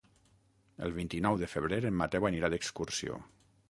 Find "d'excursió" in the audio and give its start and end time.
2.55-3.25